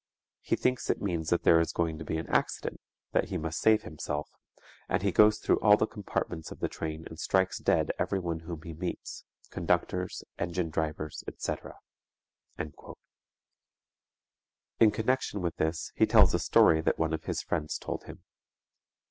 He 0.41 0.55
thinks 0.55 0.89
it 0.89 0.99
means 0.99 1.29
that 1.29 1.43
there 1.43 1.59
is 1.59 1.71
going 1.71 1.99
to 1.99 2.03
be 2.03 2.17
an 2.17 2.25
accident, 2.25 2.81
that 3.11 3.25
he 3.25 3.37
must 3.37 3.59
save 3.59 3.83
himself, 3.83 4.31
and 4.89 5.03
he 5.03 5.11
goes 5.11 5.37
through 5.37 5.59
all 5.59 5.77
the 5.77 5.85
compartments 5.85 6.49
of 6.49 6.59
the 6.59 6.67
train 6.67 7.05
and 7.05 7.19
strikes 7.19 7.59
dead 7.59 7.91
everyone 7.99 8.39
whom 8.39 8.63
he 8.63 8.73
meets, 8.73 9.25
conductors, 9.51 10.23
engine 10.39 10.71
drivers, 10.71 11.23
etc._" 11.27 11.75
In 14.79 14.89
connection 14.89 15.39
with 15.39 15.57
this 15.57 15.91
he 15.93 16.07
tells 16.07 16.33
a 16.33 16.39
story 16.39 16.81
that 16.81 16.97
one 16.97 17.13
of 17.13 17.25
his 17.25 17.43
friends 17.43 17.77
told 17.77 18.05
him. 18.05 18.23